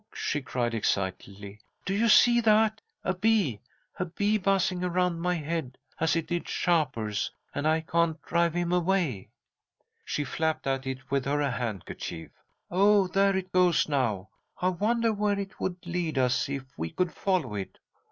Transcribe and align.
she 0.15 0.41
cried, 0.41 0.73
excitedly. 0.73 1.59
"Do 1.85 1.93
you 1.93 2.09
see 2.09 2.41
that? 2.41 2.81
A 3.03 3.13
bee! 3.13 3.61
A 3.99 4.05
bee 4.05 4.39
buzzing 4.39 4.83
around 4.83 5.19
my 5.21 5.35
head, 5.35 5.77
as 5.99 6.15
it 6.15 6.25
did 6.25 6.45
Shapur's, 6.47 7.29
and 7.53 7.67
I 7.67 7.81
can't 7.81 8.19
drive 8.23 8.55
him 8.55 8.71
away!" 8.71 9.29
She 10.03 10.23
flapped 10.23 10.65
at 10.65 10.87
it 10.87 11.11
with 11.11 11.25
her 11.25 11.47
handkerchief. 11.51 12.31
"Oh, 12.71 13.05
there 13.09 13.37
it 13.37 13.51
goes 13.51 13.87
now. 13.87 14.29
I 14.59 14.69
wonder 14.69 15.13
where 15.13 15.37
it 15.39 15.59
would 15.59 15.77
lead 15.85 16.17
us 16.17 16.49
if 16.49 16.63
we 16.77 16.89
could 16.89 17.11
follow 17.11 17.53
it?" 17.53 17.77